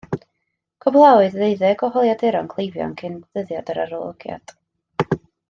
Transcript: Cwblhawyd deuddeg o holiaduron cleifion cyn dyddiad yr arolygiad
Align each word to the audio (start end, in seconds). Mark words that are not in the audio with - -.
Cwblhawyd 0.85 1.35
deuddeg 1.41 1.83
o 1.87 1.89
holiaduron 1.97 2.49
cleifion 2.55 2.97
cyn 3.03 3.21
dyddiad 3.39 3.71
yr 3.75 3.83
arolygiad 3.85 4.57